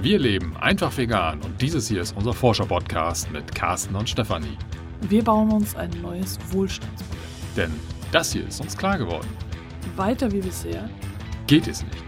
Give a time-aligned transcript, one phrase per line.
[0.00, 4.56] Wir leben einfach vegan und dieses hier ist unser Forscher-Podcast mit Carsten und Stefanie.
[5.00, 7.18] Wir bauen uns ein neues Wohlstandsmodell.
[7.56, 7.72] Denn
[8.12, 9.26] das hier ist uns klar geworden.
[9.96, 10.88] Weiter wie bisher
[11.48, 12.07] Geht es nicht.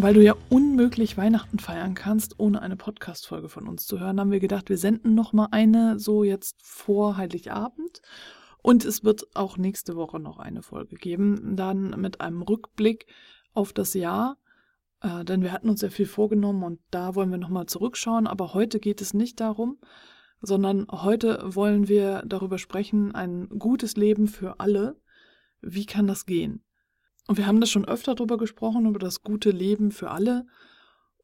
[0.00, 4.30] Weil du ja unmöglich Weihnachten feiern kannst, ohne eine Podcast-Folge von uns zu hören, haben
[4.30, 8.00] wir gedacht, wir senden noch mal eine so jetzt vor Heiligabend.
[8.62, 13.06] Und es wird auch nächste Woche noch eine Folge geben, dann mit einem Rückblick
[13.54, 14.38] auf das Jahr.
[15.00, 18.28] Äh, denn wir hatten uns ja viel vorgenommen und da wollen wir noch mal zurückschauen.
[18.28, 19.78] Aber heute geht es nicht darum,
[20.40, 25.00] sondern heute wollen wir darüber sprechen, ein gutes Leben für alle.
[25.60, 26.62] Wie kann das gehen?
[27.28, 30.46] Und wir haben das schon öfter darüber gesprochen, über das gute Leben für alle.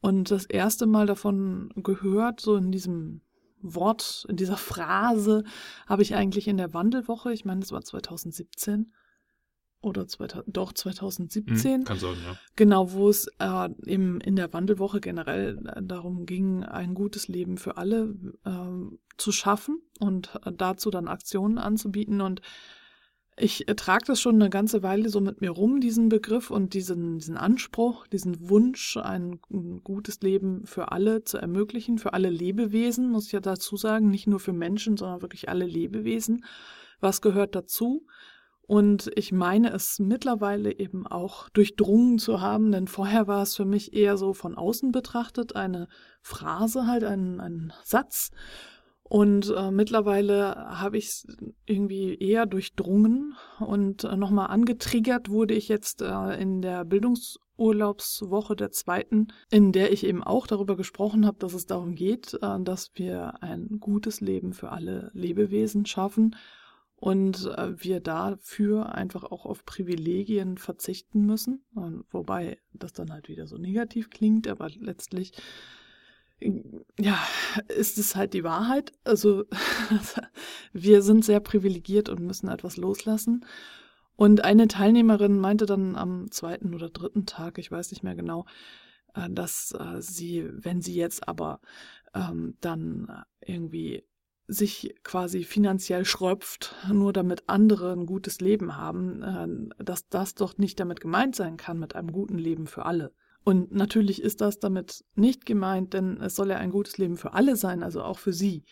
[0.00, 3.22] Und das erste Mal davon gehört, so in diesem
[3.62, 5.44] Wort, in dieser Phrase,
[5.86, 8.92] habe ich eigentlich in der Wandelwoche, ich meine, das war 2017
[9.80, 11.72] oder 2000, doch 2017.
[11.72, 12.38] Hm, kann sein, ja.
[12.54, 17.56] Genau, wo es äh, eben in der Wandelwoche generell äh, darum ging, ein gutes Leben
[17.56, 22.20] für alle äh, zu schaffen und äh, dazu dann Aktionen anzubieten.
[22.20, 22.42] Und
[23.36, 27.18] ich trage das schon eine ganze Weile so mit mir rum, diesen Begriff und diesen,
[27.18, 33.10] diesen Anspruch, diesen Wunsch, ein, ein gutes Leben für alle zu ermöglichen, für alle Lebewesen,
[33.10, 36.44] muss ich ja dazu sagen, nicht nur für Menschen, sondern wirklich alle Lebewesen.
[37.00, 38.06] Was gehört dazu?
[38.66, 43.66] Und ich meine es mittlerweile eben auch durchdrungen zu haben, denn vorher war es für
[43.66, 45.88] mich eher so von außen betrachtet eine
[46.22, 48.30] Phrase, halt ein, ein Satz.
[49.06, 51.26] Und äh, mittlerweile habe ich es
[51.66, 58.70] irgendwie eher durchdrungen und äh, nochmal angetriggert wurde ich jetzt äh, in der Bildungsurlaubswoche der
[58.70, 62.92] zweiten, in der ich eben auch darüber gesprochen habe, dass es darum geht, äh, dass
[62.94, 66.34] wir ein gutes Leben für alle Lebewesen schaffen
[66.96, 71.62] und äh, wir dafür einfach auch auf Privilegien verzichten müssen.
[72.10, 75.32] Wobei das dann halt wieder so negativ klingt, aber letztlich
[76.98, 77.18] ja,
[77.68, 78.92] ist es halt die Wahrheit.
[79.04, 79.44] Also
[80.72, 83.44] wir sind sehr privilegiert und müssen etwas loslassen.
[84.16, 88.46] Und eine Teilnehmerin meinte dann am zweiten oder dritten Tag, ich weiß nicht mehr genau,
[89.14, 91.60] äh, dass äh, sie, wenn sie jetzt aber
[92.14, 94.04] ähm, dann irgendwie
[94.46, 100.58] sich quasi finanziell schröpft, nur damit andere ein gutes Leben haben, äh, dass das doch
[100.58, 103.12] nicht damit gemeint sein kann mit einem guten Leben für alle.
[103.44, 107.34] Und natürlich ist das damit nicht gemeint, denn es soll ja ein gutes Leben für
[107.34, 108.64] alle sein, also auch für sie.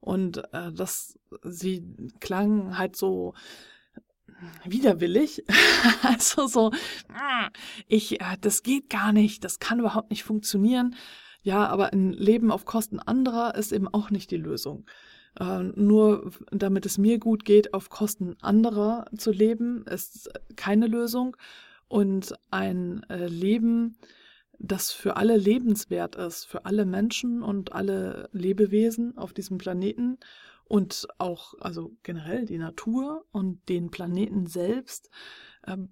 [0.00, 1.86] Und äh, das, sie
[2.18, 3.34] klang halt so
[4.64, 5.44] widerwillig.
[6.02, 6.72] also so,
[7.08, 7.48] ah,
[7.86, 10.96] ich, äh, das geht gar nicht, das kann überhaupt nicht funktionieren.
[11.42, 14.84] Ja, aber ein Leben auf Kosten anderer ist eben auch nicht die Lösung.
[15.38, 21.36] Äh, nur damit es mir gut geht, auf Kosten anderer zu leben, ist keine Lösung
[21.92, 23.98] und ein äh, Leben,
[24.58, 30.16] das für alle lebenswert ist, für alle Menschen und alle Lebewesen auf diesem Planeten
[30.64, 35.10] und auch, also generell die Natur und den Planeten selbst,
[35.66, 35.90] ähm,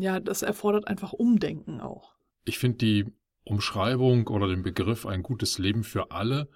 [0.00, 2.14] ja, das erfordert einfach Umdenken auch.
[2.46, 3.12] Ich finde die
[3.44, 6.48] Umschreibung oder den Begriff ein gutes Leben für alle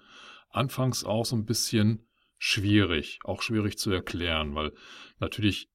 [0.49, 2.07] anfangs auch so ein bisschen
[2.39, 4.73] schwierig, auch schwierig zu erklären, weil
[5.19, 5.69] natürlich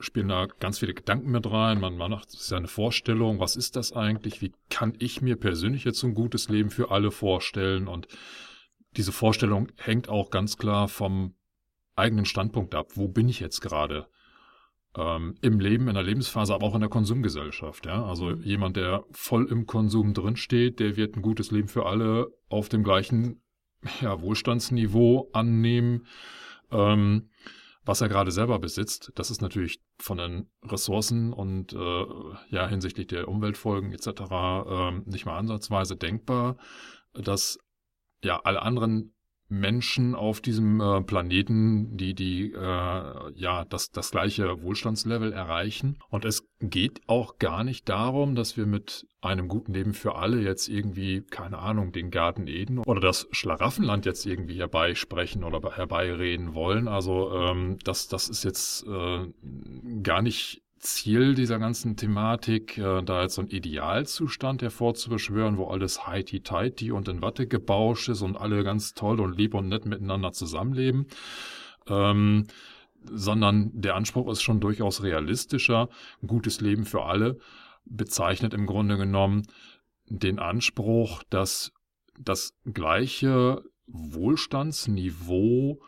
[0.00, 1.80] spielen da ganz viele Gedanken mit rein.
[1.80, 4.42] Man, man macht sich eine Vorstellung, was ist das eigentlich?
[4.42, 7.88] Wie kann ich mir persönlich jetzt ein gutes Leben für alle vorstellen?
[7.88, 8.06] Und
[8.96, 11.34] diese Vorstellung hängt auch ganz klar vom
[11.94, 12.88] eigenen Standpunkt ab.
[12.94, 14.06] Wo bin ich jetzt gerade?
[14.96, 17.86] Ähm, Im Leben, in der Lebensphase, aber auch in der Konsumgesellschaft.
[17.86, 18.04] Ja?
[18.04, 18.42] Also mhm.
[18.42, 22.82] jemand, der voll im Konsum drinsteht, der wird ein gutes Leben für alle auf dem
[22.82, 23.42] gleichen
[24.00, 26.06] ja, Wohlstandsniveau annehmen.
[26.70, 27.30] Ähm,
[27.86, 32.04] was er gerade selber besitzt, das ist natürlich von den Ressourcen und äh,
[32.50, 34.08] ja hinsichtlich der Umweltfolgen etc.
[34.08, 36.56] Äh, nicht mal ansatzweise denkbar,
[37.14, 37.58] dass
[38.22, 39.15] ja alle anderen
[39.48, 46.24] Menschen auf diesem äh, Planeten, die die äh, ja das das gleiche Wohlstandslevel erreichen und
[46.24, 50.68] es geht auch gar nicht darum, dass wir mit einem guten Leben für alle jetzt
[50.68, 56.88] irgendwie keine Ahnung den Garten Eden oder das Schlaraffenland jetzt irgendwie herbeisprechen oder herbeireden wollen.
[56.88, 59.28] Also ähm, das das ist jetzt äh,
[60.02, 66.06] gar nicht Ziel dieser ganzen Thematik, äh, da jetzt so ein Idealzustand hervorzubeschwören, wo alles
[66.06, 70.32] heiti-teiti und in Watte gebauscht ist und alle ganz toll und lieb und nett miteinander
[70.32, 71.06] zusammenleben.
[71.88, 72.46] Ähm,
[73.04, 75.88] sondern der Anspruch ist schon durchaus realistischer.
[76.26, 77.38] Gutes Leben für alle
[77.84, 79.46] bezeichnet im Grunde genommen
[80.06, 81.72] den Anspruch, dass
[82.18, 85.80] das gleiche Wohlstandsniveau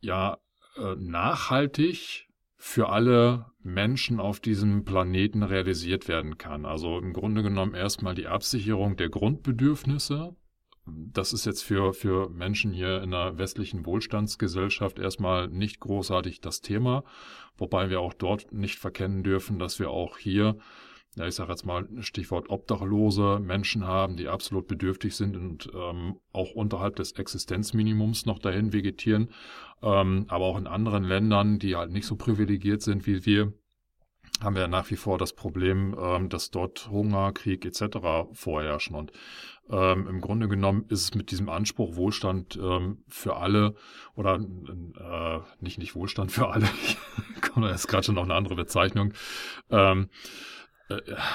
[0.00, 0.38] ja
[0.76, 2.27] äh, nachhaltig
[2.58, 6.66] für alle Menschen auf diesem Planeten realisiert werden kann.
[6.66, 10.36] Also im Grunde genommen erstmal die Absicherung der Grundbedürfnisse.
[10.84, 16.60] Das ist jetzt für, für Menschen hier in einer westlichen Wohlstandsgesellschaft erstmal nicht großartig das
[16.60, 17.04] Thema,
[17.56, 20.58] wobei wir auch dort nicht verkennen dürfen, dass wir auch hier
[21.18, 26.16] ja, ich sage jetzt mal Stichwort obdachlose Menschen haben, die absolut bedürftig sind und ähm,
[26.32, 29.30] auch unterhalb des Existenzminimums noch dahin vegetieren.
[29.82, 33.52] Ähm, aber auch in anderen Ländern, die halt nicht so privilegiert sind wie wir,
[34.40, 37.98] haben wir nach wie vor das Problem, ähm, dass dort Hunger, Krieg etc.
[38.32, 38.94] vorherrschen.
[38.94, 39.12] Und
[39.70, 43.74] ähm, im Grunde genommen ist es mit diesem Anspruch Wohlstand ähm, für alle
[44.14, 46.68] oder äh, nicht nicht Wohlstand für alle,
[47.40, 49.12] kommt jetzt gerade schon noch eine andere Bezeichnung.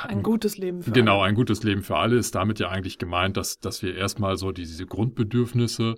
[0.08, 1.20] Ein gutes Leben für genau, alle.
[1.20, 4.38] Genau, ein gutes Leben für alle ist damit ja eigentlich gemeint, dass, dass wir erstmal
[4.38, 5.96] so diese Grundbedürfnisse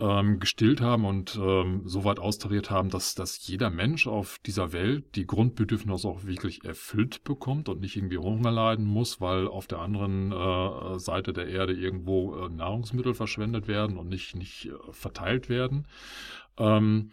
[0.00, 4.72] ähm, gestillt haben und ähm, so weit austariert haben, dass, dass jeder Mensch auf dieser
[4.72, 9.66] Welt die Grundbedürfnisse auch wirklich erfüllt bekommt und nicht irgendwie Hunger leiden muss, weil auf
[9.66, 14.92] der anderen äh, Seite der Erde irgendwo äh, Nahrungsmittel verschwendet werden und nicht, nicht äh,
[14.92, 15.86] verteilt werden.
[16.56, 17.10] Ähm,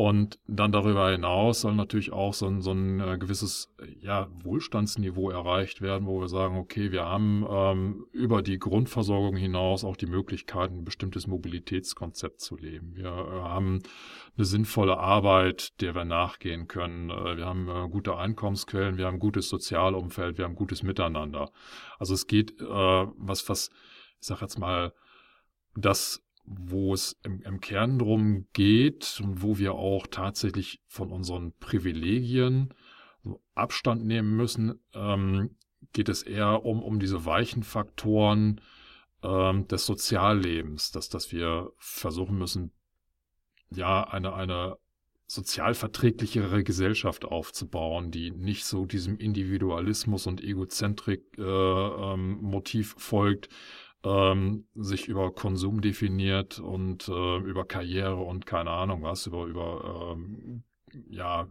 [0.00, 3.70] und dann darüber hinaus soll natürlich auch so ein, so ein äh, gewisses
[4.00, 9.84] ja, Wohlstandsniveau erreicht werden, wo wir sagen, okay, wir haben ähm, über die Grundversorgung hinaus
[9.84, 12.96] auch die Möglichkeit, ein bestimmtes Mobilitätskonzept zu leben.
[12.96, 13.82] Wir äh, haben
[14.38, 17.10] eine sinnvolle Arbeit, der wir nachgehen können.
[17.10, 21.50] Äh, wir haben gute Einkommensquellen, wir haben ein gutes Sozialumfeld, wir haben gutes Miteinander.
[21.98, 23.68] Also es geht, äh, was, was,
[24.18, 24.94] ich sag jetzt mal,
[25.76, 31.52] das wo es im, im Kern drum geht und wo wir auch tatsächlich von unseren
[31.58, 32.74] Privilegien
[33.54, 35.56] Abstand nehmen müssen, ähm,
[35.92, 38.60] geht es eher um, um diese weichen Faktoren
[39.22, 42.72] ähm, des Soziallebens, dass, dass wir versuchen müssen,
[43.70, 44.76] ja, eine, eine
[45.26, 53.48] sozial verträglichere Gesellschaft aufzubauen, die nicht so diesem Individualismus und Egozentrik-Motiv äh, ähm, folgt,
[54.04, 60.14] ähm, sich über Konsum definiert und äh, über Karriere und keine Ahnung was, über, über
[60.16, 60.62] ähm,
[61.08, 61.48] ja,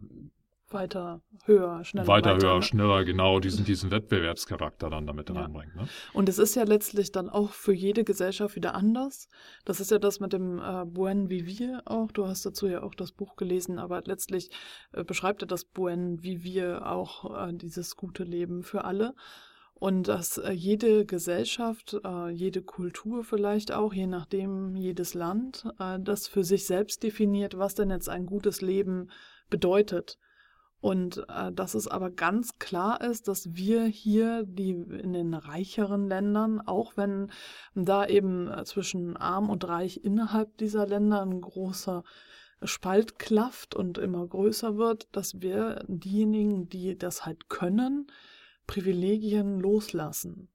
[0.72, 2.08] weiter, höher, schneller.
[2.08, 2.62] Weiter, weiter höher, ne?
[2.62, 5.36] schneller, genau, diesen, diesen Wettbewerbscharakter dann damit ja.
[5.36, 5.76] reinbringt.
[5.76, 5.88] Ne?
[6.14, 9.30] Und es ist ja letztlich dann auch für jede Gesellschaft wieder anders.
[9.66, 12.12] Das ist ja das mit dem äh, Buen Vivir auch.
[12.12, 14.52] Du hast dazu ja auch das Buch gelesen, aber letztlich
[14.92, 19.16] äh, beschreibt er das Buen Vivir auch äh, dieses gute Leben für alle.
[19.80, 25.98] Und dass äh, jede Gesellschaft, äh, jede Kultur vielleicht auch, je nachdem jedes Land, äh,
[26.00, 29.10] das für sich selbst definiert, was denn jetzt ein gutes Leben
[29.50, 30.18] bedeutet.
[30.82, 36.62] Und dass es aber ganz klar ist, dass wir hier die in den reicheren Ländern,
[36.62, 37.32] auch wenn
[37.76, 42.06] da eben zwischen arm und reich innerhalb dieser Länder ein großer
[42.64, 48.08] Spalt klafft und immer größer wird, dass wir diejenigen, die das halt können,
[48.70, 50.48] Privilegien loslassen.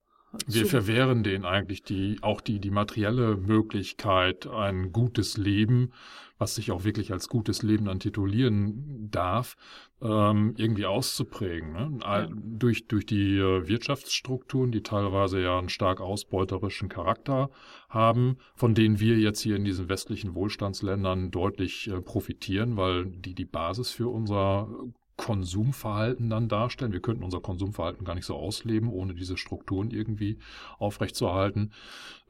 [0.46, 5.92] Wir verwehren denen eigentlich die, auch die, die materielle Möglichkeit, ein gutes Leben,
[6.38, 9.56] was sich auch wirklich als gutes Leben dann titulieren darf,
[10.02, 11.72] ähm, irgendwie auszuprägen.
[11.72, 11.98] Ne?
[12.02, 12.28] Ja.
[12.32, 17.50] Durch, durch die äh, Wirtschaftsstrukturen, die teilweise ja einen stark ausbeuterischen Charakter
[17.88, 23.34] haben, von denen wir jetzt hier in diesen westlichen Wohlstandsländern deutlich äh, profitieren, weil die
[23.34, 24.68] die Basis für unser
[25.16, 26.92] Konsumverhalten dann darstellen.
[26.92, 30.38] Wir könnten unser Konsumverhalten gar nicht so ausleben, ohne diese Strukturen irgendwie
[30.78, 31.72] aufrechtzuerhalten.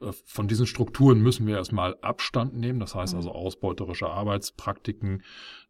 [0.01, 2.79] Äh, von diesen Strukturen müssen wir erstmal Abstand nehmen.
[2.79, 3.35] Das heißt also mhm.
[3.35, 5.23] ausbeuterische Arbeitspraktiken.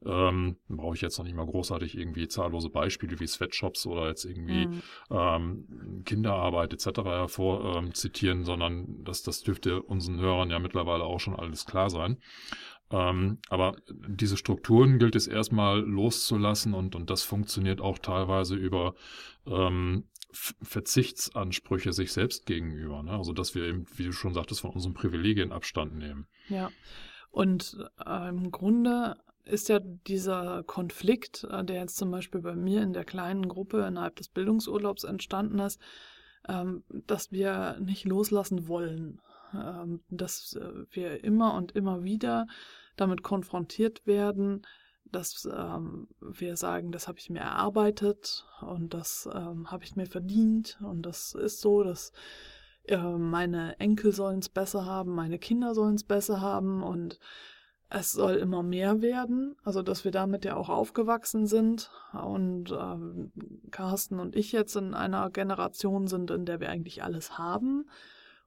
[0.05, 4.25] Ähm, brauche ich jetzt noch nicht mal großartig irgendwie zahllose Beispiele wie Sweatshops oder jetzt
[4.25, 4.81] irgendwie mhm.
[5.09, 6.99] ähm, Kinderarbeit etc.
[7.05, 11.89] hervor ähm, zitieren, sondern das, das dürfte unseren Hörern ja mittlerweile auch schon alles klar
[11.89, 12.17] sein.
[12.91, 18.93] Ähm, aber diese Strukturen gilt es erstmal loszulassen und, und das funktioniert auch teilweise über
[19.47, 23.01] ähm, Verzichtsansprüche sich selbst gegenüber.
[23.01, 23.11] Ne?
[23.11, 26.27] Also dass wir eben, wie du schon sagtest, von unseren Privilegien Abstand nehmen.
[26.49, 26.71] Ja.
[27.31, 32.81] Und äh, im Grunde ist ja dieser Konflikt, äh, der jetzt zum Beispiel bei mir
[32.81, 35.79] in der kleinen Gruppe innerhalb des Bildungsurlaubs entstanden ist,
[36.47, 39.21] ähm, dass wir nicht loslassen wollen.
[39.55, 42.47] Ähm, dass äh, wir immer und immer wieder
[42.95, 44.65] damit konfrontiert werden,
[45.11, 50.07] dass ähm, wir sagen, das habe ich mir erarbeitet und das ähm, habe ich mir
[50.07, 52.11] verdient und das ist so, dass
[52.87, 57.19] meine Enkel sollen es besser haben, meine Kinder sollen es besser haben und
[57.89, 63.69] es soll immer mehr werden, also dass wir damit ja auch aufgewachsen sind und äh,
[63.71, 67.85] Carsten und ich jetzt in einer Generation sind, in der wir eigentlich alles haben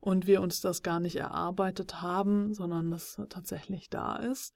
[0.01, 4.55] und wir uns das gar nicht erarbeitet haben, sondern das tatsächlich da ist.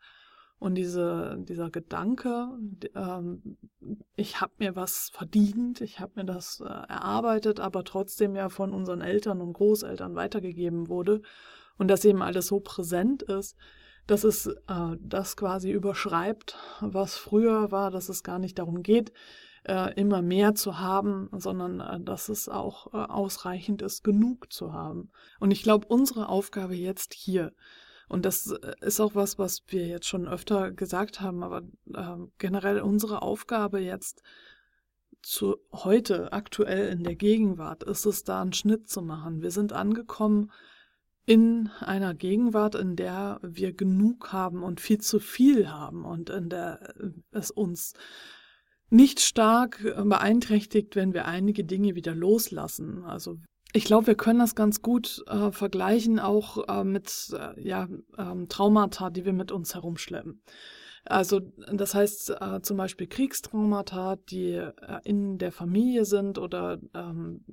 [0.59, 2.51] Und diese, dieser Gedanke,
[2.95, 3.57] ähm,
[4.15, 8.73] ich habe mir was verdient, ich habe mir das äh, erarbeitet, aber trotzdem ja von
[8.73, 11.23] unseren Eltern und Großeltern weitergegeben wurde
[11.79, 13.57] und das eben alles so präsent ist,
[14.07, 19.13] dass es äh, das quasi überschreibt, was früher war, dass es gar nicht darum geht,
[19.65, 24.73] äh, immer mehr zu haben, sondern äh, dass es auch äh, ausreichend ist, genug zu
[24.73, 25.11] haben.
[25.41, 27.53] Und ich glaube, unsere Aufgabe jetzt hier,
[28.09, 31.63] und das ist auch was, was wir jetzt schon öfter gesagt haben, aber
[31.95, 34.23] ähm, generell unsere Aufgabe jetzt
[35.23, 39.41] zu heute, aktuell in der Gegenwart, ist es da einen Schnitt zu machen.
[39.41, 40.51] Wir sind angekommen
[41.25, 46.49] in einer Gegenwart, in der wir genug haben und viel zu viel haben und in
[46.49, 46.93] der
[47.31, 47.95] es uns
[48.93, 53.05] nicht stark beeinträchtigt, wenn wir einige Dinge wieder loslassen.
[53.05, 53.39] Also
[53.73, 58.49] ich glaube, wir können das ganz gut äh, vergleichen auch äh, mit äh, ja, ähm,
[58.49, 60.43] Traumata, die wir mit uns herumschleppen.
[61.05, 61.41] Also
[61.73, 64.73] das heißt äh, zum Beispiel Kriegstraumata, die äh,
[65.05, 67.45] in der Familie sind oder ähm,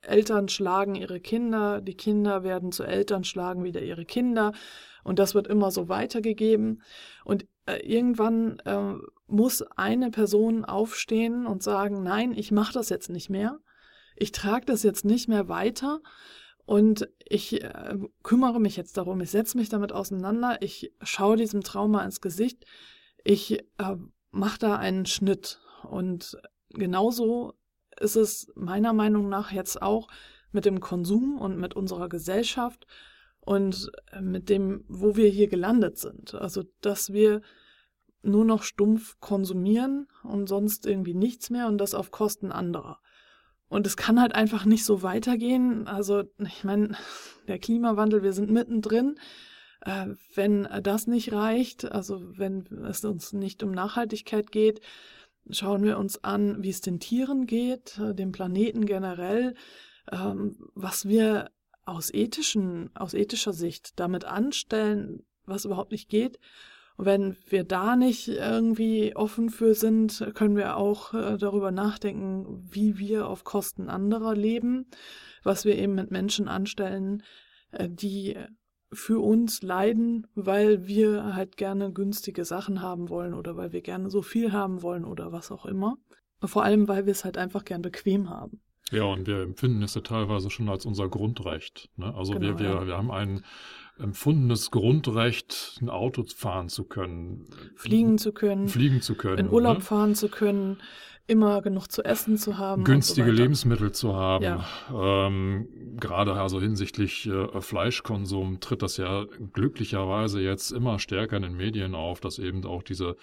[0.00, 4.52] Eltern schlagen ihre Kinder, die Kinder werden zu Eltern, schlagen wieder ihre Kinder
[5.02, 6.82] und das wird immer so weitergegeben.
[7.24, 8.94] Und äh, irgendwann äh,
[9.28, 13.60] muss eine Person aufstehen und sagen, nein, ich mache das jetzt nicht mehr.
[14.16, 16.00] Ich trage das jetzt nicht mehr weiter
[16.68, 19.20] und ich äh, kümmere mich jetzt darum.
[19.20, 20.60] Ich setze mich damit auseinander.
[20.60, 22.66] Ich schaue diesem Trauma ins Gesicht.
[23.24, 23.96] Ich äh,
[24.32, 25.60] mache da einen Schnitt.
[25.88, 26.36] Und
[26.70, 27.54] genauso
[27.98, 30.08] ist es meiner Meinung nach jetzt auch
[30.52, 32.86] mit dem Konsum und mit unserer Gesellschaft
[33.40, 36.34] und äh, mit dem, wo wir hier gelandet sind.
[36.34, 37.40] Also, dass wir
[38.22, 42.98] nur noch stumpf konsumieren und sonst irgendwie nichts mehr und das auf Kosten anderer.
[43.68, 45.86] Und es kann halt einfach nicht so weitergehen.
[45.86, 46.96] Also, ich meine,
[47.48, 49.18] der Klimawandel, wir sind mittendrin.
[49.82, 54.80] Äh, wenn das nicht reicht, also wenn es uns nicht um Nachhaltigkeit geht,
[55.50, 59.54] schauen wir uns an, wie es den Tieren geht, äh, dem Planeten generell,
[60.10, 61.50] ähm, was wir
[61.84, 66.38] aus ethischen, aus ethischer Sicht damit anstellen, was überhaupt nicht geht.
[66.98, 72.66] Und wenn wir da nicht irgendwie offen für sind, können wir auch äh, darüber nachdenken,
[72.70, 74.86] wie wir auf Kosten anderer leben,
[75.44, 77.22] was wir eben mit Menschen anstellen,
[77.70, 78.36] äh, die
[78.92, 84.10] für uns leiden, weil wir halt gerne günstige Sachen haben wollen oder weil wir gerne
[84.10, 85.98] so viel haben wollen oder was auch immer.
[86.42, 88.60] Vor allem, weil wir es halt einfach gern bequem haben.
[88.90, 91.90] Ja, und wir empfinden es ja teilweise schon als unser Grundrecht.
[91.96, 92.12] Ne?
[92.12, 92.86] Also genau, wir, wir, ja.
[92.86, 93.44] wir haben ein
[93.98, 97.46] empfundenes Grundrecht, ein Auto fahren zu können.
[97.76, 98.68] Fliegen zu können.
[98.68, 99.38] Fliegen zu können.
[99.38, 99.84] In Urlaub ne?
[99.84, 100.78] fahren zu können
[101.28, 102.84] immer genug zu essen zu haben.
[102.84, 104.44] Günstige so Lebensmittel zu haben.
[104.44, 104.66] Ja.
[104.90, 105.68] Ähm,
[106.00, 111.94] gerade also hinsichtlich äh, Fleischkonsum tritt das ja glücklicherweise jetzt immer stärker in den Medien
[111.94, 113.16] auf, dass eben auch diese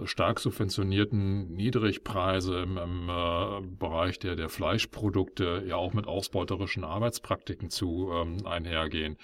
[0.00, 6.84] äh, stark subventionierten Niedrigpreise im, im äh, Bereich der, der Fleischprodukte ja auch mit ausbeuterischen
[6.84, 9.16] Arbeitspraktiken zu ähm, einhergehen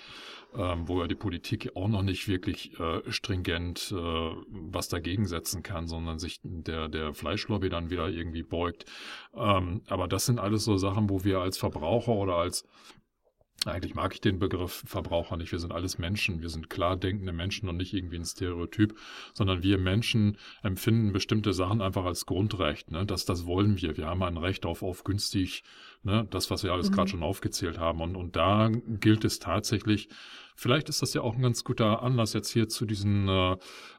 [0.56, 5.62] ähm, wo ja die Politik auch noch nicht wirklich äh, stringent äh, was dagegen setzen
[5.62, 8.86] kann, sondern sich der, der Fleischlobby dann wieder irgendwie beugt.
[9.34, 12.64] Ähm, aber das sind alles so Sachen, wo wir als Verbraucher oder als
[13.68, 15.52] eigentlich mag ich den Begriff Verbraucher nicht.
[15.52, 16.40] Wir sind alles Menschen.
[16.42, 18.96] Wir sind klar denkende Menschen und nicht irgendwie ein Stereotyp,
[19.34, 22.90] sondern wir Menschen empfinden bestimmte Sachen einfach als Grundrecht.
[22.90, 23.06] Ne?
[23.06, 23.96] Das, das wollen wir.
[23.96, 25.62] Wir haben ein Recht auf, auf günstig,
[26.02, 26.26] ne?
[26.30, 26.94] das, was wir alles mhm.
[26.94, 28.00] gerade schon aufgezählt haben.
[28.00, 30.08] Und, und da gilt es tatsächlich,
[30.58, 33.56] Vielleicht ist das ja auch ein ganz guter Anlass jetzt hier zu diesen äh,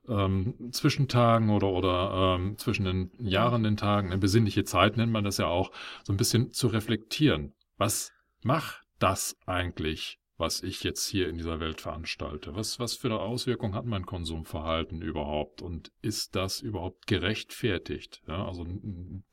[0.10, 5.24] ähm, Zwischentagen oder, oder ähm, zwischen den Jahren, den Tagen, eine besinnliche Zeit nennt man
[5.24, 5.72] das ja auch,
[6.04, 7.54] so ein bisschen zu reflektieren.
[7.78, 12.56] Was macht das eigentlich was ich jetzt hier in dieser Welt veranstalte?
[12.56, 15.62] Was, was für eine Auswirkung hat mein Konsumverhalten überhaupt?
[15.62, 18.22] Und ist das überhaupt gerechtfertigt?
[18.28, 18.66] Ja, also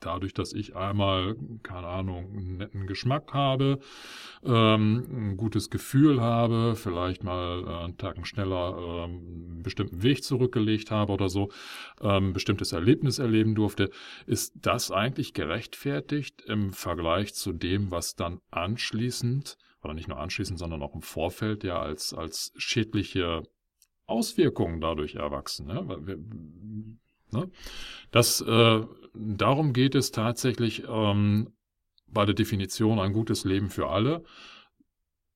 [0.01, 3.81] dadurch, dass ich einmal, keine Ahnung, einen netten Geschmack habe,
[4.45, 10.25] ähm, ein gutes Gefühl habe, vielleicht mal äh, einen Tag schneller ähm, einen bestimmten Weg
[10.25, 11.51] zurückgelegt habe oder so,
[12.01, 13.91] ähm, bestimmtes Erlebnis erleben durfte,
[14.27, 20.59] ist das eigentlich gerechtfertigt im Vergleich zu dem, was dann anschließend oder nicht nur anschließend,
[20.59, 23.43] sondern auch im Vorfeld ja als, als schädliche
[24.07, 25.67] Auswirkungen dadurch erwachsen.
[25.67, 26.19] Ne?
[27.31, 27.51] Ne?
[28.11, 28.81] Das, äh,
[29.15, 31.53] darum geht es tatsächlich ähm,
[32.07, 34.25] bei der Definition ein gutes Leben für alle,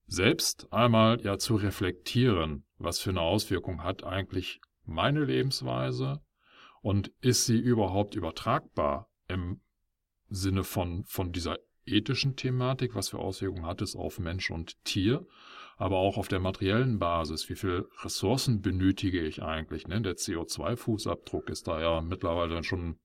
[0.07, 6.23] selbst einmal ja zu reflektieren was für eine Auswirkung hat eigentlich meine Lebensweise
[6.81, 9.61] und ist sie überhaupt übertragbar im
[10.29, 11.59] Sinne von, von dieser
[11.93, 15.27] ethischen Thematik, was für Auswirkungen hat es auf Mensch und Tier,
[15.77, 19.87] aber auch auf der materiellen Basis, wie viel Ressourcen benötige ich eigentlich.
[19.87, 20.01] Ne?
[20.03, 22.99] Der CO2-Fußabdruck ist da ja mittlerweile schon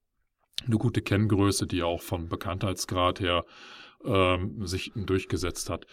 [0.66, 3.46] eine gute Kenngröße, die auch vom Bekanntheitsgrad her
[4.04, 5.86] ähm, sich durchgesetzt hat.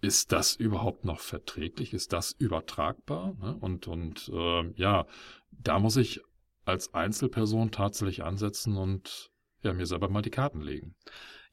[0.00, 1.94] Ist das überhaupt noch verträglich?
[1.94, 3.34] Ist das übertragbar?
[3.40, 3.56] Ne?
[3.60, 5.06] Und, und äh, ja,
[5.52, 6.20] da muss ich
[6.64, 9.31] als Einzelperson tatsächlich ansetzen und
[9.62, 10.94] ja, mir selber mal die Karten legen.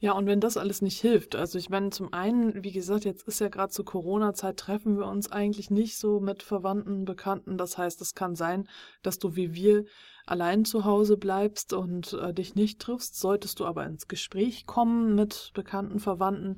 [0.02, 3.28] Ja, und wenn das alles nicht hilft, also ich meine, zum einen, wie gesagt, jetzt
[3.28, 7.58] ist ja gerade zu Corona-Zeit, treffen wir uns eigentlich nicht so mit Verwandten, Bekannten.
[7.58, 8.70] Das heißt, es kann sein,
[9.02, 9.84] dass du wie wir
[10.26, 13.20] allein zu Hause bleibst und äh, dich nicht triffst.
[13.20, 16.56] Solltest du aber ins Gespräch kommen mit bekannten Verwandten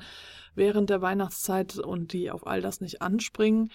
[0.53, 3.72] während der Weihnachtszeit und die auf all das nicht anspringen,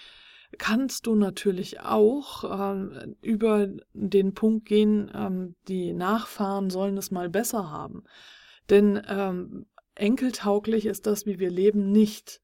[0.59, 7.29] kannst du natürlich auch äh, über den Punkt gehen, ähm, die Nachfahren sollen es mal
[7.29, 8.05] besser haben.
[8.71, 12.41] Denn ähm, enkeltauglich ist das, wie wir leben, nicht.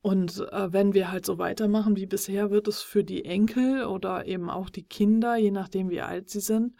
[0.00, 4.26] Und äh, wenn wir halt so weitermachen wie bisher, wird es für die Enkel oder
[4.26, 6.74] eben auch die Kinder, je nachdem wie alt sie sind,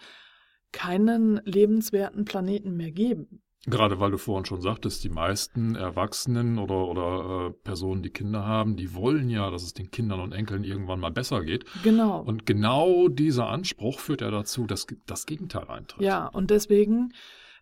[0.73, 3.43] keinen lebenswerten Planeten mehr geben.
[3.66, 8.44] Gerade weil du vorhin schon sagtest, die meisten Erwachsenen oder, oder äh, Personen, die Kinder
[8.44, 11.64] haben, die wollen ja, dass es den Kindern und Enkeln irgendwann mal besser geht.
[11.83, 12.21] Genau.
[12.21, 16.02] Und genau dieser Anspruch führt ja dazu, dass das Gegenteil eintritt.
[16.02, 17.12] Ja, und deswegen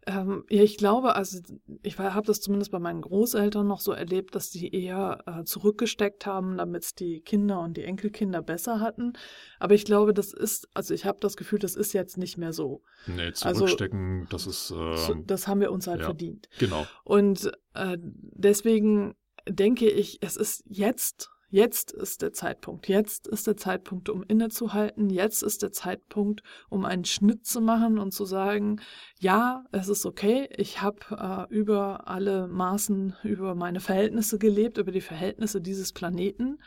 [0.07, 1.39] ähm, ja, ich glaube, also
[1.83, 6.27] ich habe das zumindest bei meinen Großeltern noch so erlebt, dass die eher äh, zurückgesteckt
[6.27, 9.13] haben, damit es die Kinder und die Enkelkinder besser hatten.
[9.61, 12.53] Aber ich glaube, das ist, also ich habe das Gefühl, das ist jetzt nicht mehr
[12.53, 12.83] so.
[13.07, 14.75] Nee, also zurückstecken, also, das ist.
[15.11, 16.49] Ähm, das haben wir uns halt ja, verdient.
[16.59, 16.87] Genau.
[17.05, 19.15] Und äh, deswegen
[19.49, 22.89] denke ich, es ist jetzt Jetzt ist der Zeitpunkt.
[22.89, 25.11] Jetzt ist der Zeitpunkt, um innezuhalten.
[25.11, 28.81] Jetzt ist der Zeitpunkt, um einen Schnitt zu machen und zu sagen,
[29.21, 30.49] ja, es ist okay.
[30.57, 36.59] Ich habe äh, über alle Maßen, über meine Verhältnisse gelebt, über die Verhältnisse dieses Planeten.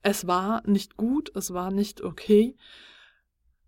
[0.00, 2.56] Es war nicht gut, es war nicht okay.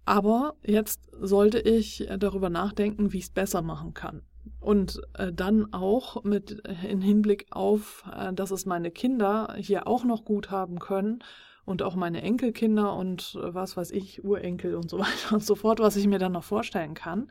[0.07, 4.23] Aber jetzt sollte ich darüber nachdenken, wie ich es besser machen kann.
[4.69, 9.89] Und äh, dann auch mit äh, in Hinblick auf, äh, dass es meine Kinder hier
[9.89, 11.25] auch noch gut haben können
[11.65, 15.55] und auch meine Enkelkinder und äh, was weiß ich, Urenkel und so weiter und so
[15.55, 17.31] fort, was ich mir dann noch vorstellen kann.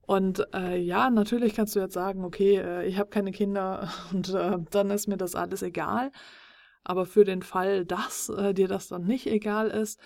[0.00, 4.34] Und äh, ja, natürlich kannst du jetzt sagen, okay, äh, ich habe keine Kinder und
[4.34, 6.10] dann ist mir das alles egal.
[6.82, 10.00] Aber für den Fall, dass dir das dann nicht egal ist,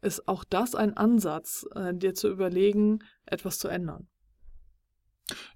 [0.00, 4.09] ist auch das ein Ansatz, dir zu überlegen, etwas zu ändern.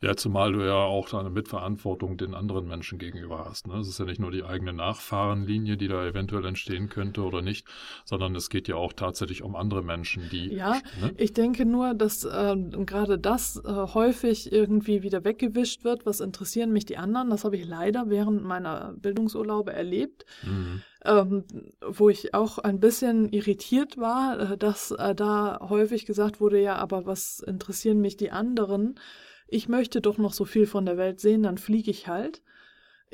[0.00, 3.66] Ja, zumal du ja auch eine Mitverantwortung den anderen Menschen gegenüber hast.
[3.66, 3.74] Ne?
[3.78, 7.66] Es ist ja nicht nur die eigene Nachfahrenlinie, die da eventuell entstehen könnte oder nicht,
[8.04, 10.52] sondern es geht ja auch tatsächlich um andere Menschen, die.
[10.52, 11.14] Ja, ne?
[11.16, 16.06] ich denke nur, dass äh, gerade das äh, häufig irgendwie wieder weggewischt wird.
[16.06, 17.30] Was interessieren mich die anderen?
[17.30, 20.24] Das habe ich leider während meiner Bildungsurlaube erlebt.
[20.42, 20.82] Mhm.
[21.04, 21.44] Ähm,
[21.86, 26.76] wo ich auch ein bisschen irritiert war, äh, dass äh, da häufig gesagt wurde, ja,
[26.76, 28.98] aber was interessieren mich die anderen?
[29.46, 32.42] ich möchte doch noch so viel von der Welt sehen, dann fliege ich halt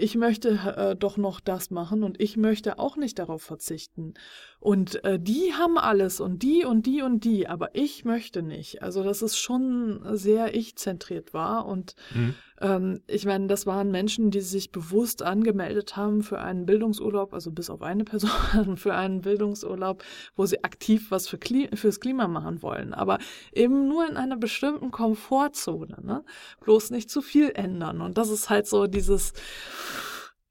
[0.00, 4.14] ich möchte äh, doch noch das machen und ich möchte auch nicht darauf verzichten.
[4.59, 8.83] Und äh, die haben alles und die und die und die, aber ich möchte nicht.
[8.83, 11.66] Also, dass es schon sehr ich-zentriert war.
[11.66, 12.35] Und mhm.
[12.61, 17.51] Ähm, ich meine, das waren Menschen, die sich bewusst angemeldet haben für einen Bildungsurlaub, also
[17.51, 18.31] bis auf eine Person,
[18.77, 20.05] für einen Bildungsurlaub,
[20.37, 22.92] wo sie aktiv was für Kli fürs Klima machen wollen.
[22.92, 23.18] Aber
[23.53, 25.99] eben nur in einer bestimmten Komfortzone.
[26.03, 26.25] Ne?
[26.61, 28.01] Bloß nicht zu viel ändern.
[28.01, 29.33] Und das ist halt so dieses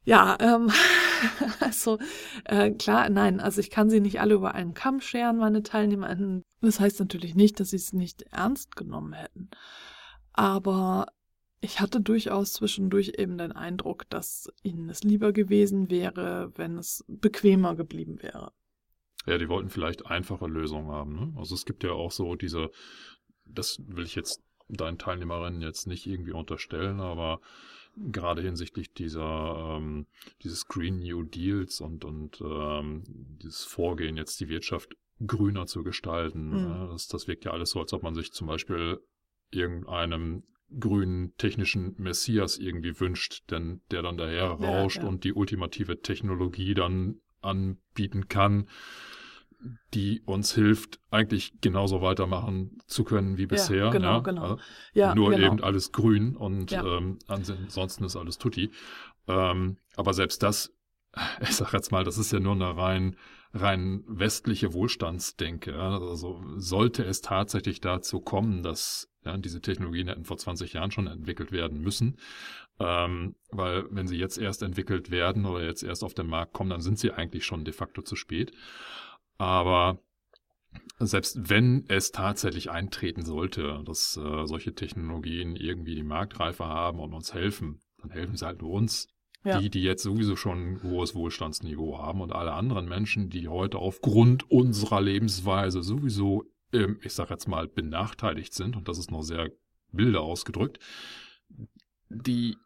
[0.06, 0.72] ja, ähm,
[1.60, 2.00] also
[2.46, 6.16] äh, klar, nein, also ich kann sie nicht alle über einen Kamm scheren, meine Teilnehmer.
[6.62, 9.50] Das heißt natürlich nicht, dass sie es nicht ernst genommen hätten.
[10.34, 11.08] Aber
[11.62, 17.04] ich hatte durchaus zwischendurch eben den Eindruck, dass ihnen es lieber gewesen wäre, wenn es
[17.08, 18.54] bequemer geblieben wäre.
[19.26, 21.16] Ja, die wollten vielleicht einfache Lösungen haben.
[21.16, 21.34] Ne?
[21.38, 22.72] Also es gibt ja auch so diese,
[23.46, 27.42] das will ich jetzt deinen Teilnehmerinnen jetzt nicht irgendwie unterstellen, aber
[27.98, 30.06] gerade hinsichtlich dieser ähm,
[30.44, 33.04] dieses Green New Deals und und ähm,
[33.42, 34.96] dieses Vorgehen jetzt die Wirtschaft
[35.26, 36.50] grüner zu gestalten.
[36.50, 36.70] Mhm.
[36.70, 39.02] Ja, das, das wirkt ja alles so, als ob man sich zum Beispiel
[39.52, 40.44] irgendeinem
[40.78, 45.10] grünen technischen Messias irgendwie wünscht, denn der dann daher rauscht ja, ja.
[45.10, 48.68] und die ultimative Technologie dann anbieten kann
[49.94, 53.86] die uns hilft, eigentlich genauso weitermachen zu können wie bisher.
[53.86, 54.20] Ja, genau, ja?
[54.20, 54.42] genau.
[54.42, 54.60] Also
[54.94, 55.48] ja, nur genau.
[55.48, 56.84] eben alles grün und ja.
[56.84, 58.72] ähm, ansonsten ist alles tutti.
[59.28, 60.74] Ähm, aber selbst das,
[61.42, 63.18] ich sag jetzt mal, das ist ja nur eine rein
[63.54, 65.76] rein westliche Wohlstandsdenke.
[65.76, 71.08] Also sollte es tatsächlich dazu kommen, dass ja, diese Technologien hätten vor 20 Jahren schon
[71.08, 72.18] entwickelt werden müssen,
[72.80, 76.70] ähm, weil wenn sie jetzt erst entwickelt werden oder jetzt erst auf den Markt kommen,
[76.70, 78.54] dann sind sie eigentlich schon de facto zu spät.
[79.38, 80.00] Aber
[81.00, 87.14] selbst wenn es tatsächlich eintreten sollte, dass äh, solche Technologien irgendwie die Marktreife haben und
[87.14, 89.08] uns helfen, dann helfen sie halt nur uns.
[89.46, 89.60] Ja.
[89.60, 93.78] Die, die jetzt sowieso schon ein hohes Wohlstandsniveau haben und alle anderen Menschen, die heute
[93.78, 99.22] aufgrund unserer Lebensweise sowieso, ähm, ich sag jetzt mal, benachteiligt sind, und das ist noch
[99.22, 99.50] sehr
[99.92, 100.80] milde ausgedrückt,
[102.10, 102.58] die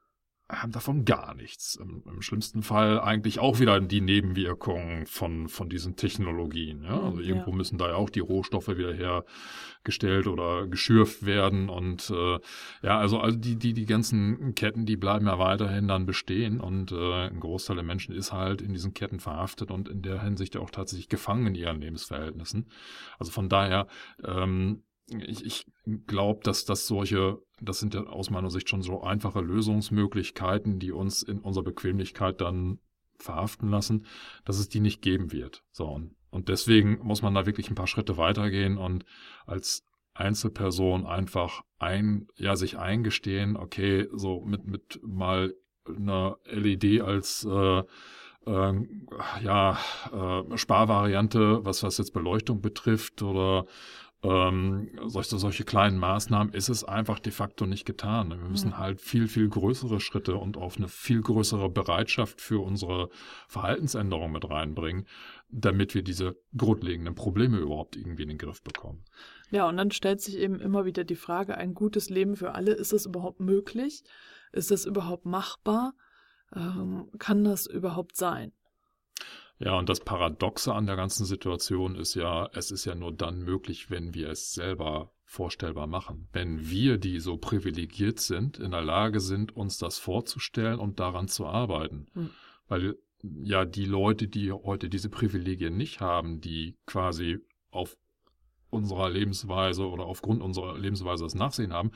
[0.50, 1.76] haben davon gar nichts.
[1.76, 6.84] Im, Im, schlimmsten Fall eigentlich auch wieder die Nebenwirkungen von, von diesen Technologien.
[6.84, 7.02] Ja?
[7.02, 7.56] Also irgendwo ja.
[7.56, 11.70] müssen da ja auch die Rohstoffe wieder hergestellt oder geschürft werden.
[11.70, 12.40] Und äh,
[12.82, 16.60] ja, also, also die, die, die ganzen Ketten, die bleiben ja weiterhin dann bestehen.
[16.60, 20.22] Und äh, ein Großteil der Menschen ist halt in diesen Ketten verhaftet und in der
[20.22, 22.70] Hinsicht auch tatsächlich gefangen in ihren Lebensverhältnissen.
[23.18, 23.88] Also von daher,
[24.24, 24.84] ähm,
[25.22, 25.66] ich, ich
[26.08, 30.92] glaube, dass das solche, das sind ja aus meiner Sicht schon so einfache Lösungsmöglichkeiten, die
[30.92, 32.80] uns in unserer Bequemlichkeit dann
[33.18, 34.06] verhaften lassen,
[34.46, 35.64] dass es die nicht geben wird.
[35.72, 39.06] So, und, und deswegen muss man da wirklich ein paar Schritte weitergehen und
[39.46, 45.54] als Einzelperson einfach ein, ja, sich eingestehen, okay, so mit, mit mal
[45.88, 47.84] einer LED als äh,
[48.46, 48.74] äh,
[49.42, 49.78] ja,
[50.12, 53.66] äh, Sparvariante, was, was jetzt Beleuchtung betrifft oder
[54.24, 58.30] ähm, solche, solche kleinen Maßnahmen ist es einfach de facto nicht getan.
[58.30, 58.78] Wir müssen ja.
[58.78, 63.10] halt viel, viel größere Schritte und auf eine viel größere Bereitschaft für unsere
[63.50, 65.08] Verhaltensänderung mit reinbringen,
[65.50, 69.04] damit wir diese grundlegenden Probleme überhaupt irgendwie in den Griff bekommen.
[69.52, 72.72] Ja, und dann stellt sich eben immer wieder die Frage, ein gutes Leben für alle,
[72.72, 74.04] ist das überhaupt möglich?
[74.54, 75.94] Ist das überhaupt machbar?
[76.56, 78.54] Ähm, kann das überhaupt sein?
[79.64, 83.44] Ja, und das Paradoxe an der ganzen Situation ist ja, es ist ja nur dann
[83.44, 86.28] möglich, wenn wir es selber vorstellbar machen.
[86.34, 91.30] Wenn wir, die so privilegiert sind, in der Lage sind, uns das vorzustellen und daran
[91.30, 92.08] zu arbeiten.
[92.14, 92.30] Hm.
[92.68, 97.40] Weil ja die Leute, die heute diese Privilegien nicht haben, die quasi
[97.72, 97.96] auf
[98.70, 101.92] unserer Lebensweise oder aufgrund unserer Lebensweise das Nachsehen haben,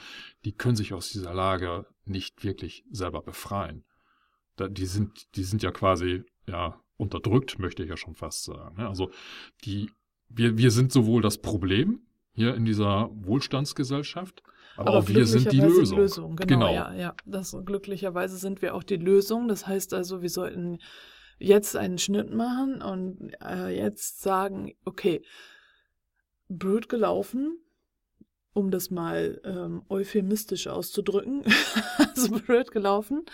[0.45, 3.83] die können sich aus dieser Lage nicht wirklich selber befreien.
[4.57, 8.77] die sind, die sind ja quasi, ja, unterdrückt, möchte ich ja schon fast sagen.
[8.77, 8.87] Ne?
[8.87, 9.11] Also
[9.63, 9.89] die,
[10.29, 12.01] wir, wir sind sowohl das Problem
[12.33, 14.43] hier in dieser Wohlstandsgesellschaft,
[14.75, 15.97] aber, aber auch wir sind die Lösung.
[15.97, 16.35] Lösung.
[16.35, 16.73] Genau, genau.
[16.73, 17.15] Ja, ja.
[17.25, 19.47] Das, glücklicherweise sind wir auch die Lösung.
[19.47, 20.77] Das heißt also, wir sollten
[21.39, 25.23] jetzt einen Schnitt machen und äh, jetzt sagen, okay,
[26.47, 27.57] blöd gelaufen,
[28.53, 31.43] um das mal ähm, euphemistisch auszudrücken,
[31.97, 33.25] also blöd gelaufen.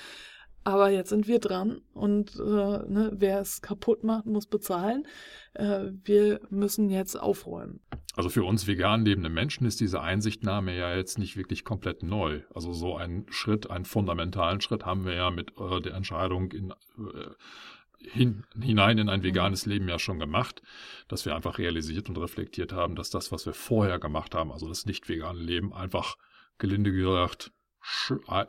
[0.64, 5.06] Aber jetzt sind wir dran und äh, ne, wer es kaputt macht, muss bezahlen.
[5.54, 7.82] Äh, wir müssen jetzt aufräumen.
[8.16, 12.42] Also für uns vegan lebende Menschen ist diese Einsichtnahme ja jetzt nicht wirklich komplett neu.
[12.54, 16.72] Also so einen Schritt, einen fundamentalen Schritt haben wir ja mit äh, der Entscheidung in,
[16.72, 19.26] äh, hin, hinein in ein mhm.
[19.26, 20.62] veganes Leben ja schon gemacht,
[21.10, 24.68] dass wir einfach realisiert und reflektiert haben, dass das, was wir vorher gemacht haben, also
[24.68, 26.16] das nicht vegane Leben, einfach
[26.58, 27.52] gelinde gesagt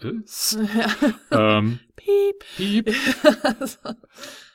[0.02, 0.58] ist.
[1.30, 1.58] Ja.
[1.58, 2.44] Ähm, piep.
[2.56, 2.94] Piep.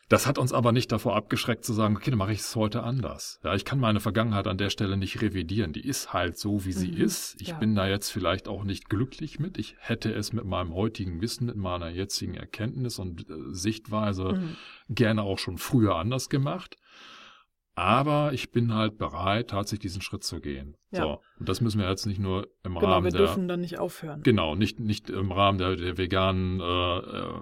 [0.09, 2.81] Das hat uns aber nicht davor abgeschreckt zu sagen, okay, dann mache ich es heute
[2.81, 3.39] anders.
[3.43, 5.71] Ja, ich kann meine Vergangenheit an der Stelle nicht revidieren.
[5.71, 6.97] Die ist halt so, wie sie mhm.
[6.97, 7.39] ist.
[7.39, 7.57] Ich ja.
[7.57, 9.59] bin da jetzt vielleicht auch nicht glücklich mit.
[9.59, 14.55] Ich hätte es mit meinem heutigen Wissen, mit meiner jetzigen Erkenntnis und äh, Sichtweise mhm.
[14.89, 16.75] gerne auch schon früher anders gemacht.
[17.79, 20.75] Aber ich bin halt bereit, tatsächlich diesen Schritt zu gehen.
[20.91, 21.01] Ja.
[21.03, 21.21] So.
[21.39, 23.21] Und das müssen wir jetzt nicht nur im genau, Rahmen der.
[23.21, 24.21] Wir dürfen dann nicht aufhören.
[24.21, 27.41] Genau, nicht, nicht im Rahmen der, der veganen äh, äh,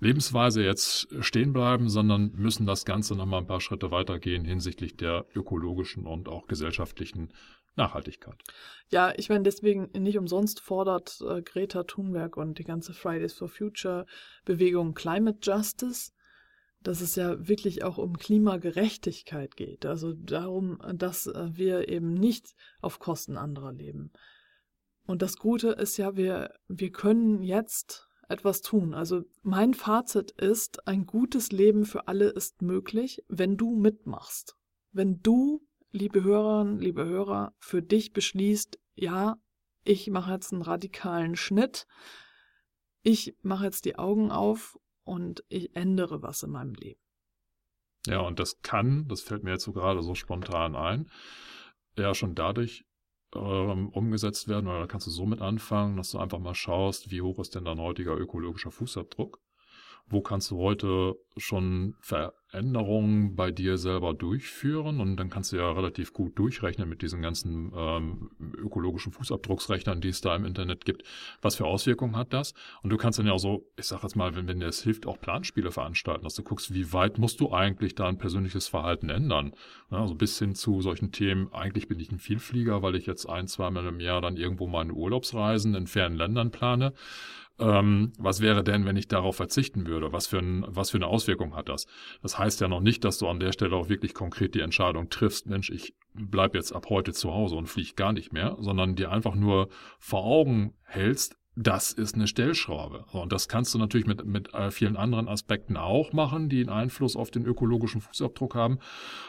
[0.00, 5.26] Lebensweise jetzt stehen bleiben, sondern müssen das Ganze nochmal ein paar Schritte weitergehen hinsichtlich der
[5.34, 7.30] ökologischen und auch gesellschaftlichen
[7.76, 8.42] Nachhaltigkeit.
[8.88, 13.48] Ja, ich meine, deswegen nicht umsonst fordert äh, Greta Thunberg und die ganze Fridays for
[13.48, 14.06] Future
[14.46, 16.12] Bewegung Climate Justice
[16.82, 19.84] dass es ja wirklich auch um Klimagerechtigkeit geht.
[19.84, 24.12] Also darum, dass äh, wir eben nicht auf Kosten anderer leben.
[25.06, 28.94] Und das Gute ist ja, wir, wir können jetzt etwas tun.
[28.94, 34.56] Also mein Fazit ist, ein gutes Leben für alle ist möglich, wenn du mitmachst.
[34.92, 39.38] Wenn du, liebe Hörerinnen, liebe Hörer, für dich beschließt, ja,
[39.84, 41.86] ich mache jetzt einen radikalen Schnitt,
[43.02, 47.00] ich mache jetzt die Augen auf und ich ändere was in meinem Leben.
[48.06, 51.10] Ja, und das kann, das fällt mir jetzt so gerade so spontan ein,
[51.96, 52.84] ja schon dadurch
[53.34, 57.22] ähm, umgesetzt werden, oder kannst du so mit anfangen, dass du einfach mal schaust, wie
[57.22, 59.40] hoch ist denn dein heutiger ökologischer Fußabdruck?
[60.06, 65.56] Wo kannst du heute schon ver Änderungen bei dir selber durchführen und dann kannst du
[65.56, 70.84] ja relativ gut durchrechnen mit diesen ganzen ähm, ökologischen Fußabdrucksrechnern, die es da im Internet
[70.84, 71.02] gibt.
[71.42, 72.54] Was für Auswirkungen hat das?
[72.82, 74.82] Und du kannst dann ja auch so, ich sag jetzt mal, wenn, wenn dir es
[74.82, 79.10] hilft, auch Planspiele veranstalten, dass du guckst, wie weit musst du eigentlich dein persönliches Verhalten
[79.10, 79.52] ändern?
[79.90, 83.26] Ja, also bis hin zu solchen Themen, eigentlich bin ich ein Vielflieger, weil ich jetzt
[83.26, 86.94] ein, zweimal im Jahr dann irgendwo meine Urlaubsreisen in fernen Ländern plane
[87.60, 90.12] ähm, was wäre denn, wenn ich darauf verzichten würde?
[90.12, 91.86] Was für, ein, was für eine Auswirkung hat das?
[92.22, 95.10] Das heißt ja noch nicht, dass du an der Stelle auch wirklich konkret die Entscheidung
[95.10, 98.96] triffst, Mensch, ich bleib jetzt ab heute zu Hause und fliege gar nicht mehr, sondern
[98.96, 103.04] dir einfach nur vor Augen hältst, das ist eine Stellschraube.
[103.10, 106.68] Und das kannst du natürlich mit, mit äh, vielen anderen Aspekten auch machen, die einen
[106.68, 108.78] Einfluss auf den ökologischen Fußabdruck haben.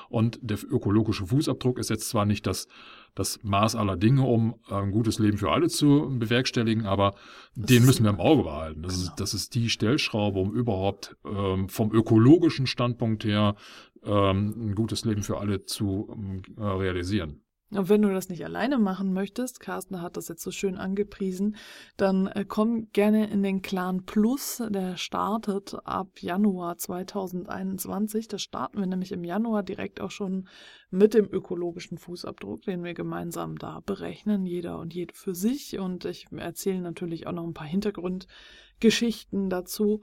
[0.09, 2.67] Und der ökologische Fußabdruck ist jetzt zwar nicht das,
[3.15, 7.15] das Maß aller Dinge, um ein gutes Leben für alle zu bewerkstelligen, aber
[7.55, 8.83] das den müssen wir im Auge behalten.
[8.83, 9.09] Das, genau.
[9.09, 13.55] ist, das ist die Stellschraube, um überhaupt ähm, vom ökologischen Standpunkt her
[14.03, 16.15] ähm, ein gutes Leben für alle zu
[16.57, 17.41] äh, realisieren.
[17.71, 21.55] Und wenn du das nicht alleine machen möchtest, Carsten hat das jetzt so schön angepriesen,
[21.97, 24.63] dann äh, komm gerne in den Clan Plus.
[24.69, 28.27] Der startet ab Januar 2021.
[28.27, 30.47] Das starten wir nämlich im Januar direkt auch schon
[30.89, 35.77] mit dem ökologischen Fußabdruck, den wir gemeinsam da berechnen, jeder und jede für sich.
[35.77, 40.01] Und ich erzähle natürlich auch noch ein paar Hintergrundgeschichten dazu.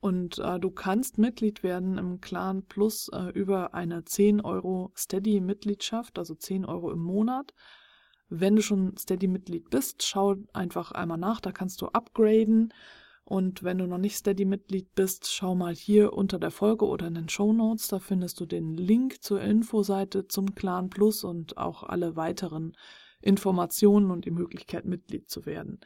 [0.00, 6.18] Und äh, du kannst Mitglied werden im Clan Plus äh, über eine 10 Euro Steady-Mitgliedschaft,
[6.18, 7.54] also 10 Euro im Monat.
[8.28, 12.72] Wenn du schon Steady-Mitglied bist, schau einfach einmal nach, da kannst du upgraden.
[13.24, 17.14] Und wenn du noch nicht Steady-Mitglied bist, schau mal hier unter der Folge oder in
[17.14, 21.82] den Show Notes, da findest du den Link zur Infoseite zum Clan Plus und auch
[21.82, 22.76] alle weiteren
[23.20, 25.80] Informationen und die Möglichkeit, Mitglied zu werden.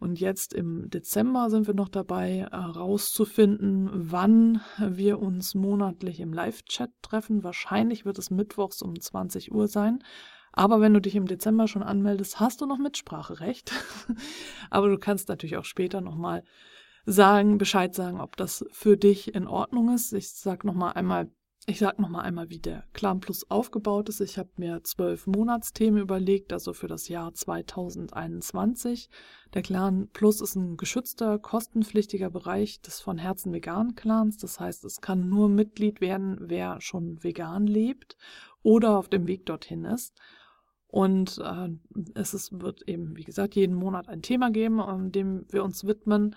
[0.00, 6.90] Und jetzt im Dezember sind wir noch dabei, herauszufinden, wann wir uns monatlich im Live-Chat
[7.02, 7.42] treffen.
[7.42, 10.04] Wahrscheinlich wird es mittwochs um 20 Uhr sein.
[10.52, 13.72] Aber wenn du dich im Dezember schon anmeldest, hast du noch Mitspracherecht.
[14.70, 16.44] Aber du kannst natürlich auch später nochmal
[17.04, 20.12] sagen, Bescheid sagen, ob das für dich in Ordnung ist.
[20.12, 21.30] Ich sag nochmal einmal
[21.68, 24.22] ich sage nochmal einmal, wie der Clan Plus aufgebaut ist.
[24.22, 29.10] Ich habe mir zwölf Monatsthemen überlegt, also für das Jahr 2021.
[29.52, 34.38] Der Clan Plus ist ein geschützter, kostenpflichtiger Bereich des von Herzen vegan Clans.
[34.38, 38.16] Das heißt, es kann nur Mitglied werden, wer schon vegan lebt
[38.62, 40.16] oder auf dem Weg dorthin ist.
[40.86, 41.68] Und äh,
[42.14, 46.34] es ist, wird eben, wie gesagt, jeden Monat ein Thema geben, dem wir uns widmen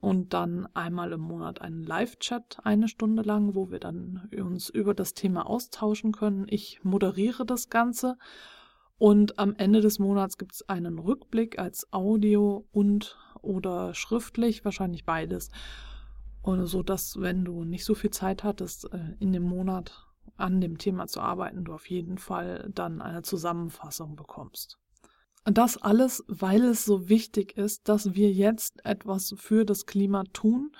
[0.00, 4.94] und dann einmal im Monat einen Live-Chat eine Stunde lang, wo wir dann uns über
[4.94, 6.46] das Thema austauschen können.
[6.48, 8.16] Ich moderiere das Ganze
[8.98, 15.04] und am Ende des Monats gibt es einen Rückblick als Audio und oder schriftlich, wahrscheinlich
[15.04, 15.50] beides.
[16.42, 20.60] Und so dass, wenn du nicht so viel Zeit hattest, äh, in dem Monat an
[20.60, 24.79] dem Thema zu arbeiten, du auf jeden Fall dann eine Zusammenfassung bekommst.
[25.44, 30.72] Das alles, weil es so wichtig ist, dass wir jetzt etwas für das Klima tun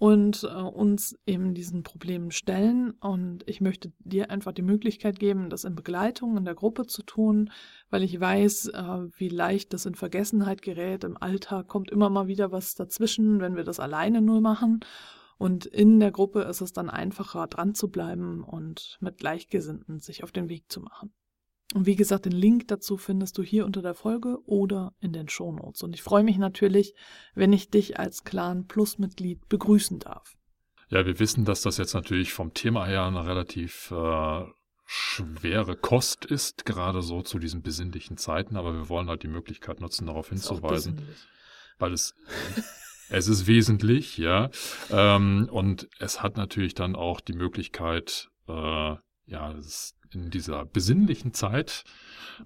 [0.00, 2.92] und äh, uns eben diesen Problemen stellen.
[2.92, 7.02] Und ich möchte dir einfach die Möglichkeit geben, das in Begleitung in der Gruppe zu
[7.02, 7.50] tun,
[7.90, 11.04] weil ich weiß, äh, wie leicht das in Vergessenheit gerät.
[11.04, 14.80] Im Alltag kommt immer mal wieder was dazwischen, wenn wir das alleine nur machen.
[15.36, 20.24] Und in der Gruppe ist es dann einfacher, dran zu bleiben und mit Gleichgesinnten sich
[20.24, 21.12] auf den Weg zu machen.
[21.74, 25.28] Und wie gesagt, den Link dazu findest du hier unter der Folge oder in den
[25.28, 25.82] Shownotes.
[25.82, 26.94] Und ich freue mich natürlich,
[27.34, 30.36] wenn ich dich als Clan Plus Mitglied begrüßen darf.
[30.88, 34.44] Ja, wir wissen, dass das jetzt natürlich vom Thema her eine relativ äh,
[34.84, 39.80] schwere Kost ist, gerade so zu diesen besinnlichen Zeiten, aber wir wollen halt die Möglichkeit
[39.80, 41.00] nutzen, darauf hinzuweisen,
[41.78, 42.16] weil es
[43.08, 44.50] es ist wesentlich, ja,
[44.90, 48.52] ähm, und es hat natürlich dann auch die Möglichkeit, äh,
[49.26, 51.84] ja, es ist in dieser besinnlichen Zeit.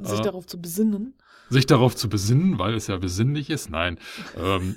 [0.01, 1.15] Sich äh, darauf zu besinnen.
[1.51, 3.71] Sich darauf zu besinnen, weil es ja besinnlich ist.
[3.71, 3.99] Nein.
[4.37, 4.77] Ähm,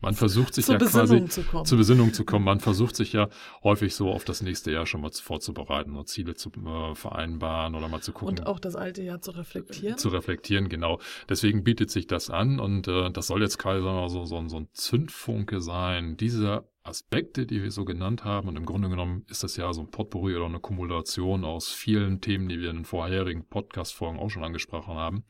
[0.00, 2.44] man versucht sich ja Besinnung quasi zu zur Besinnung zu kommen.
[2.44, 3.28] Man versucht sich ja
[3.62, 7.88] häufig so auf das nächste Jahr schon mal vorzubereiten und Ziele zu äh, vereinbaren oder
[7.88, 8.38] mal zu gucken.
[8.38, 9.98] Und auch das alte Jahr zu reflektieren.
[9.98, 11.00] Zu reflektieren, genau.
[11.28, 14.68] Deswegen bietet sich das an und äh, das soll jetzt quasi so, so, so ein
[14.72, 18.48] Zündfunke sein, diese Aspekte, die wir so genannt haben.
[18.48, 22.20] Und im Grunde genommen ist das ja so ein Potpourri oder eine Kumulation aus vielen
[22.20, 25.24] Themen, die wir in den vorherigen Podcast-Folgen auch schon angesprochen haben.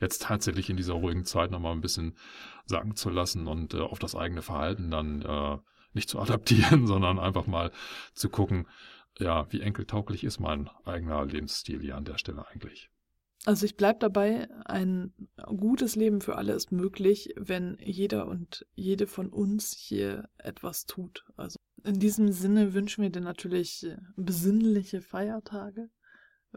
[0.00, 2.16] Jetzt tatsächlich in dieser ruhigen Zeit nochmal ein bisschen
[2.64, 5.58] sagen zu lassen und äh, auf das eigene Verhalten dann äh,
[5.92, 7.70] nicht zu adaptieren, sondern einfach mal
[8.14, 8.66] zu gucken,
[9.18, 12.90] ja, wie enkeltauglich ist mein eigener Lebensstil hier an der Stelle eigentlich.
[13.44, 19.06] Also ich bleibe dabei, ein gutes Leben für alle ist möglich, wenn jeder und jede
[19.06, 21.24] von uns hier etwas tut.
[21.36, 25.90] Also In diesem Sinne wünschen wir dir natürlich besinnliche Feiertage,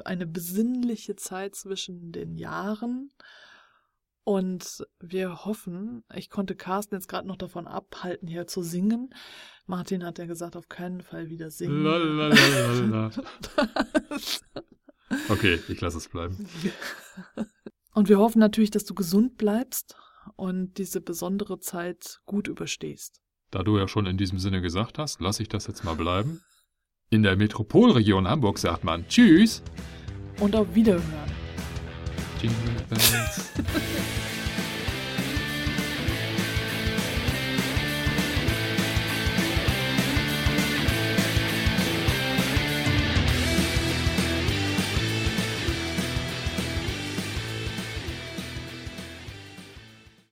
[0.04, 3.12] eine besinnliche Zeit zwischen den Jahren.
[4.24, 9.14] Und wir hoffen, ich konnte Carsten jetzt gerade noch davon abhalten, hier zu singen.
[9.66, 11.84] Martin hat ja gesagt, auf keinen Fall wieder singen.
[11.84, 13.12] Lalalala.
[15.28, 16.48] okay, ich lasse es bleiben.
[17.94, 19.98] Und wir hoffen natürlich, dass du gesund bleibst
[20.36, 23.20] und diese besondere Zeit gut überstehst.
[23.52, 26.42] Da du ja schon in diesem Sinne gesagt hast, lasse ich das jetzt mal bleiben.
[27.10, 29.64] In der Metropolregion Hamburg sagt man Tschüss.
[30.40, 31.04] Und auf Wiederhören.
[32.42, 33.52] Jingle bells.